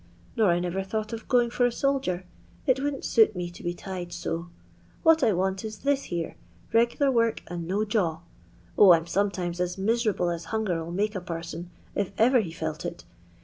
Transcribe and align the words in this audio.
Nor 0.35 0.49
I 0.49 0.57
never 0.59 0.81
thought 0.81 1.13
of 1.13 1.27
gmng 1.27 1.51
for 1.51 1.63
a 1.63 1.71
soldier; 1.71 2.25
it 2.65 2.77
w)uldn*t 2.77 3.01
suit 3.03 3.35
me 3.35 3.51
to 3.51 3.61
be 3.61 3.75
ti^ 3.75 4.11
so. 4.11 4.49
What 5.03 5.21
I 5.21 5.31
want 5.31 5.63
is 5.63 5.77
this 5.85 6.05
here— 6.05 6.37
re^Ur 6.73 7.13
work 7.13 7.43
and 7.45 7.67
no 7.67 7.85
jaw. 7.85 8.21
0, 8.77 8.93
I'm 8.93 9.05
sometimes 9.05 9.59
as 9.59 9.77
miserable 9.77 10.31
as 10.31 10.45
hanger 10.45 10.83
'U 10.83 10.89
make 10.91 11.13
a 11.13 11.21
parson, 11.21 11.69
if 11.93 12.11
ever 12.17 12.39
he 12.39 12.51
felt 12.51 12.83
it. 12.83 13.03